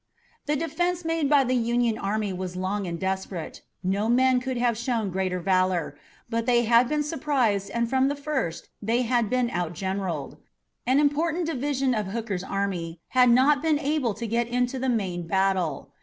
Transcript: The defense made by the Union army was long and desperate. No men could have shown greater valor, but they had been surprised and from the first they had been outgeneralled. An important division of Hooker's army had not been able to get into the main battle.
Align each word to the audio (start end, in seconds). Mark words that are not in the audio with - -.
The 0.47 0.55
defense 0.55 1.05
made 1.05 1.29
by 1.29 1.43
the 1.43 1.53
Union 1.53 1.95
army 1.99 2.33
was 2.33 2.55
long 2.55 2.87
and 2.87 2.99
desperate. 2.99 3.61
No 3.83 4.09
men 4.09 4.39
could 4.39 4.57
have 4.57 4.75
shown 4.75 5.11
greater 5.11 5.39
valor, 5.39 5.95
but 6.27 6.47
they 6.47 6.63
had 6.63 6.89
been 6.89 7.03
surprised 7.03 7.69
and 7.69 7.87
from 7.87 8.07
the 8.07 8.15
first 8.15 8.69
they 8.81 9.03
had 9.03 9.29
been 9.29 9.51
outgeneralled. 9.51 10.37
An 10.87 10.99
important 10.99 11.45
division 11.45 11.93
of 11.93 12.07
Hooker's 12.07 12.43
army 12.43 12.99
had 13.09 13.29
not 13.29 13.61
been 13.61 13.77
able 13.77 14.15
to 14.15 14.25
get 14.25 14.47
into 14.47 14.79
the 14.79 14.89
main 14.89 15.27
battle. 15.27 15.91